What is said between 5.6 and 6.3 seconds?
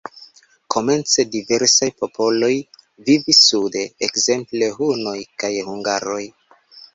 hungaroj.